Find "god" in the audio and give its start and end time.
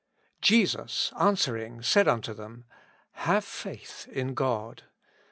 4.33-4.81